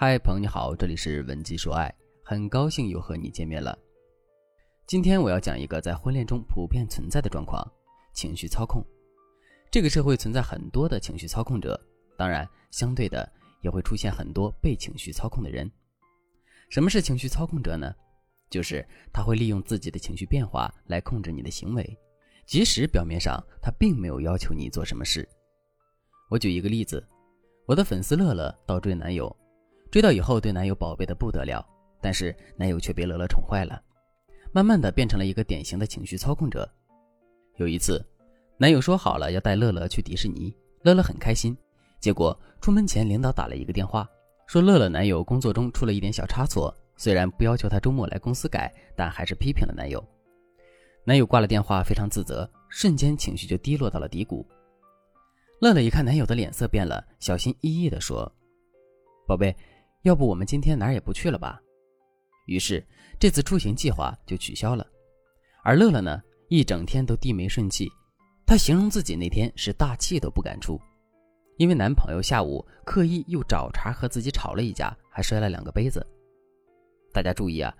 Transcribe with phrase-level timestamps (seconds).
[0.00, 3.76] 嗨，朋友你好，这里是文姬说爱，很高兴又和你见面了。
[4.86, 7.68] 今天我要讲一个在婚恋中普遍存在的状况——
[8.14, 8.80] 情绪操控。
[9.72, 11.76] 这个社会存在很多的情绪操控者，
[12.16, 13.28] 当然，相对的
[13.60, 15.68] 也会出现很多被情绪操控的人。
[16.70, 17.92] 什么是情绪操控者呢？
[18.48, 21.98] 就是他会利用自己的情绪变化来控制你的行为，
[22.46, 25.28] 即使表面上他并没有要求你做什么事。
[26.30, 27.04] 我举一个例子，
[27.66, 29.36] 我的粉丝乐乐倒追男友。
[29.90, 31.66] 追到以后，对男友宝贝的不得了，
[32.00, 33.80] 但是男友却被乐乐宠坏了，
[34.52, 36.68] 慢慢的变成了一个典型的情绪操控者。
[37.56, 38.04] 有一次，
[38.58, 41.56] 男友说好了要带乐乐去迪士尼，乐乐很开心。
[42.00, 44.08] 结果出门前，领导打了一个电话，
[44.46, 50.04] 说乐乐男友工作中出了一点小差错，虽然不要求他周末来公司改，但还是批评了男友。
[51.04, 54.46] 男友挂了电话，非常自责，瞬间情绪就低落到了低谷。
[55.60, 58.30] 乐乐一看男友的脸色变了，小心翼翼地说
[59.26, 59.56] ：“宝贝。”
[60.02, 61.60] 要不我们今天哪儿也不去了吧？
[62.46, 62.84] 于是
[63.18, 64.86] 这次出行计划就取消了。
[65.62, 67.90] 而乐乐呢，一整天都低眉顺气。
[68.46, 70.80] 她形容自己那天是大气都不敢出，
[71.58, 76.06] 因为男朋友下午刻意又找茬和自己吵了一架，还摔了两个杯子。
[77.12, 77.74] 大家注意啊，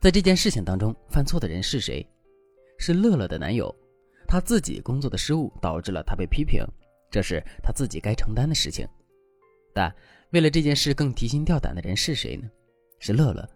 [0.00, 2.06] 在这件事情当中，犯错的人是谁？
[2.78, 3.74] 是乐乐的男友，
[4.28, 6.64] 他自己工作的失误导致了他被批评，
[7.10, 8.86] 这是他自己该承担的事情。
[9.72, 9.92] 但
[10.34, 12.50] 为了这件事更提心吊胆的人是谁呢？
[12.98, 13.48] 是乐乐。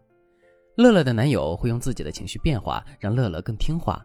[0.76, 4.00] 乐乐的男友会用自己的情绪变化让乐乐更听话，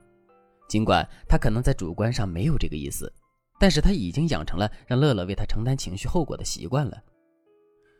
[0.68, 3.14] 尽管他可能在主观上没有这个意思，
[3.60, 6.98] 但是他已经养成了让乐乐为他承担情绪后果的习惯了，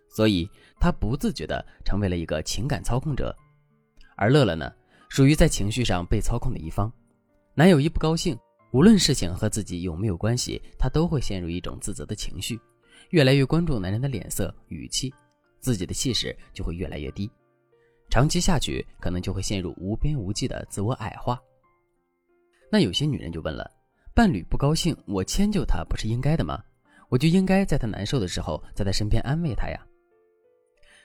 [0.10, 3.32] 所以他不自觉地成为了一个情感操控者。
[4.16, 4.74] 而乐乐呢，
[5.08, 6.92] 属于在情绪上被操控的一方。
[7.54, 8.36] 男友一不高兴，
[8.72, 12.60] 无论事情和自己有没有关系，他都会陷入一种自责的情绪。
[13.10, 15.14] 越来越关注男人的脸色、语气，
[15.60, 17.30] 自己的气势就会越来越低，
[18.10, 21.40] 长期下去可能就会陷入无边无际的自我矮化。
[22.72, 23.70] 那有些女人就问了：
[24.16, 26.62] 伴侣不高兴，我迁就他不是应该的吗？
[27.10, 29.80] 我就应该在他难受的时候在他身边安慰他呀。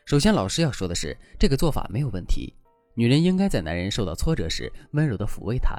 [0.06, 2.54] 首先，老师要说的是，这个做法没有问题，
[2.94, 5.76] 女人应该在男人受到挫折时温柔地抚慰他，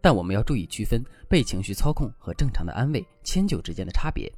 [0.00, 4.32] 但我们要注意区分被情绪操控和正常的安慰、迁就之间的差别。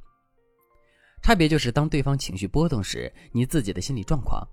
[1.21, 4.45] 差别就是，当对方情绪波动时，你自己的心理状况。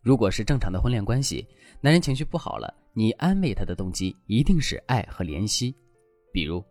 [0.00, 1.46] 如果是正常的婚恋关系，
[1.80, 5.74] 男人情绪不好了，你安慰他的动机一定是爱和怜惜。
[6.32, 6.64] 比如，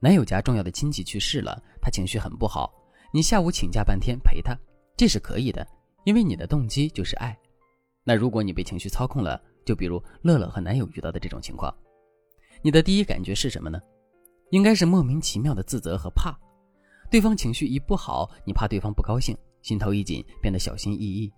[0.00, 2.72] 男友家重要的亲戚去世了，他情绪很不好，
[3.12, 4.56] 你下午请假半天陪他，
[4.96, 5.66] 这是可以的，
[6.04, 7.38] 因为你的动机就是爱。
[8.04, 11.70] 那如果你被情绪操控了，就比如乐乐和男友遇到的这种情况，
[12.62, 13.78] 你的第一感觉是什么呢？
[14.50, 16.34] 应该是莫名其妙的自责和怕。
[17.10, 21.32] 对方情绪一不好，你怕对方不高兴，心头一紧，变得小心翼翼，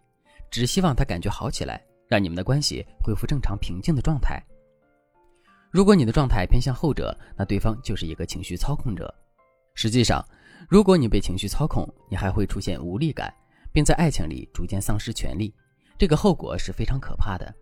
[0.50, 4.42] 只希望他感觉好起来，让你们的关系恢复正常平静的状态。
[5.70, 9.14] 如果你的状态偏向后者，那对方就是一个情绪操控者。
[9.74, 10.24] 实际上，
[10.68, 13.32] 如果你被情绪操控，你还会出现无力感，
[13.72, 15.54] 并在爱情里逐渐丧失权利，
[15.96, 17.54] 这个后果是非常可怕的。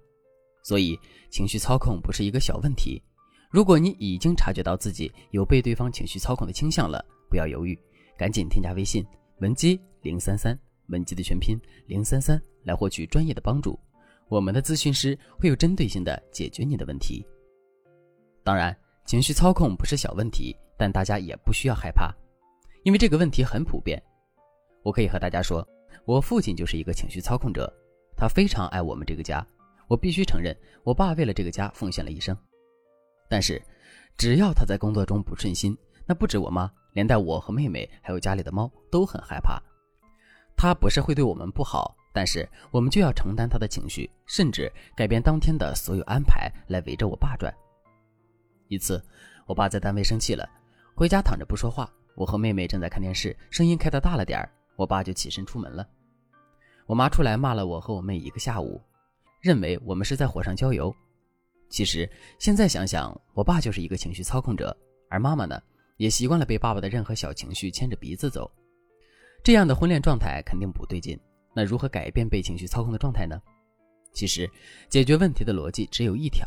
[0.62, 0.98] 所以，
[1.30, 3.02] 情绪操控不是一个小问题。
[3.50, 7.78] 如果你已经察觉到自己有被对方情绪操控的倾向了，不要犹豫。
[8.18, 9.06] 赶紧添加微信
[9.38, 10.58] 文姬零三三，
[10.88, 11.56] 文姬的全拼
[11.86, 13.78] 零三三，来获取专业的帮助。
[14.28, 17.24] 我们的咨询师会有针对性的解决你的问题。
[18.42, 22.12] 当然，情绪操控不是小问题，但大家也不需要害怕，
[22.82, 24.02] 因为这个问题很普遍。
[24.82, 25.66] 我可以和大家说，
[26.04, 27.72] 我父亲就是一个情绪操控者，
[28.16, 29.46] 他非常爱我们这个家。
[29.86, 32.36] 我必须承认，我爸为了这个家奉献了一生。
[33.28, 33.62] 但是，
[34.16, 36.70] 只要他在工作中不顺心，那不止我妈。
[36.92, 39.60] 连带我和妹妹还有家里的猫都很害怕，
[40.56, 47.54] 他不是会对我们不好，但是我们就要承担他的情绪，甚至改变当天的所有安排来围着我爸转。
[48.68, 49.02] 一次，
[49.46, 50.48] 我爸在单位生气了，
[50.94, 55.86] 回家躺着不说话，我和妹妹正在看电视，声音开的大了点儿，我爸就起身出门了。
[56.86, 58.80] 我妈出来骂了我和我妹一个下午，
[59.40, 60.94] 认为我们是在火上浇油。
[61.70, 64.76] 其实现在想想，我爸就是一个情绪操控者，
[65.10, 65.62] 而妈妈呢？
[65.98, 68.50] 也习惯了被爸爸的任何小情绪牵着鼻子走，
[69.44, 71.18] 这样的婚恋状态肯定不对劲。
[71.54, 73.40] 那如何改变被情绪操控的状态呢？
[74.12, 74.48] 其实，
[74.88, 76.46] 解决问题的逻辑只有一条，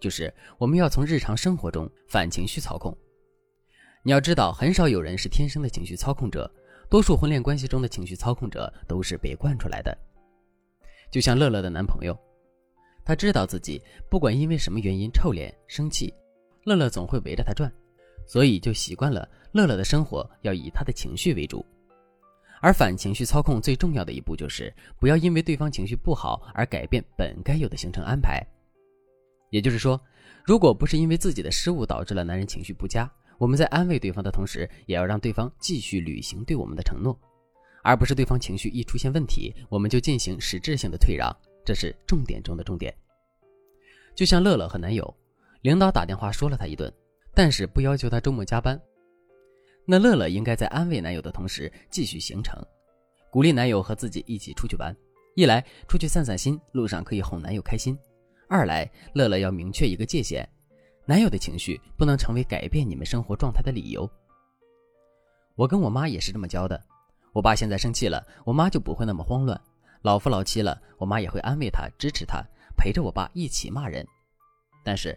[0.00, 2.96] 就是我们要从日常生活中反情绪操控。
[4.02, 6.50] 你要知道，很少有人是天生的情绪操控者，
[6.90, 9.96] 多数婚恋关系中的情绪操控者都是被惯出来的。
[11.10, 12.18] 就像乐乐的男朋友，
[13.04, 13.80] 他知道自己
[14.10, 16.12] 不管因为什么原因臭脸生气，
[16.64, 17.72] 乐乐总会围着他转。
[18.28, 21.64] 所以就习惯了乐乐的生活要以他的情绪为主，
[22.60, 28.46] 而反情绪操控最重要的一步就是不要因为对方情绪不好而改变本该有的行程安排。
[29.50, 29.98] 也就是说，
[30.44, 37.18] 如果不是因为自己的失误导致了男人情绪不佳，我们在安慰对方的同时，也要让对方继续履行对我们的承诺，
[37.82, 41.34] 而不是对方情绪一出现问题，我们就进行实质性的退让，
[41.64, 42.94] 这是重点中的重点。
[44.14, 45.16] 就像乐乐和男友，
[45.62, 46.92] 领导打电话说了他一顿，
[47.38, 48.76] 但是不要求他周末加班。
[49.86, 52.60] 那乐乐应该在安慰男友的同时继续行程，
[53.30, 54.92] 鼓励男友和自己一起出去玩。
[55.36, 57.94] 一来出去散散心，路上可以哄男友开心；
[58.48, 60.44] 二来乐乐要明确一个界限，
[61.06, 64.10] 男友的情绪不能成为改变你们生活状态的理由。
[65.54, 66.82] 我跟我妈也是这么教的。
[67.32, 69.56] 我爸现在生气了，我妈就不会那么慌乱；
[70.02, 72.44] 老夫老妻了，我妈也会安慰他、支持他，
[72.76, 74.04] 陪着我爸一起骂人。
[74.84, 75.16] 但是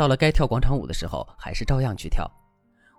[0.00, 2.26] 到了该跳广场舞的时候，还是照样去跳。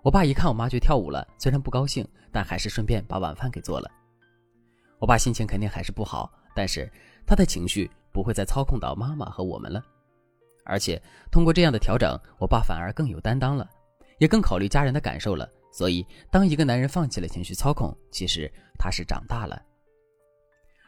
[0.04, 3.90] 我爸一看我妈去跳舞了，虽然不高兴，但还是顺便把晚饭给做了。
[5.00, 6.88] 我爸心情肯定还是不好，但是
[7.26, 9.82] 他的情绪不会再操控到妈妈和我们了。
[10.64, 13.68] 而且通过这样的调整，我爸反而更有担当了，
[14.18, 15.50] 也更考虑家人的感受了。
[15.72, 18.48] 所以，当一个男人放弃了情绪操控，其实
[18.78, 19.60] 他是长大了。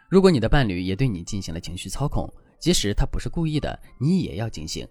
[0.08, 4.86] 如果你的伴侣也对你进行了情绪操控，即使他不是故意的，你也要警醒。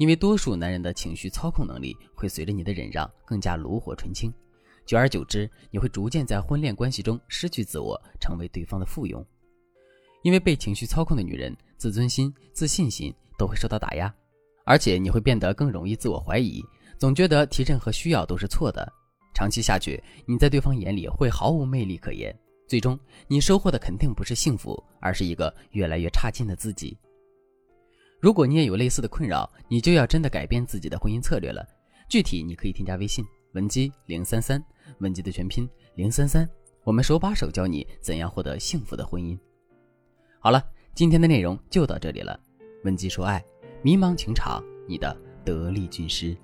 [0.00, 4.32] 因为多数男人的情绪操控能力会随着你的忍让更加炉火纯青，
[4.86, 9.22] 久而久之，你会逐渐在婚恋关系中失去自我，成为对方的附庸。
[10.22, 14.10] 因为被情绪操控的女人，自尊心、自信心都会受到打压，
[14.64, 16.64] 而且你会变得更容易自我怀疑，
[16.96, 18.90] 总觉得提任何需要都是错的。
[19.34, 22.34] 长期下去，你在对方眼里会毫无魅力可言，
[22.66, 22.98] 最终
[23.28, 26.96] 你收获的肯定不是幸福，而是一个越来越差劲的自己。
[28.20, 31.66] 如果你也有类似的困扰，你就要真的改变自己的婚姻策略了。
[32.06, 33.24] 具体你可以添加微信
[33.54, 34.62] 文姬零三三，
[34.98, 36.46] 文姬的全拼零三三，
[36.84, 39.38] 我们手把手教你怎样获得幸福的婚姻。
[40.38, 40.62] 好了，
[40.94, 42.38] 今天的内容就到这里了。
[42.84, 43.42] 文姬说爱，
[43.82, 46.36] 迷茫情场，你的得力军师。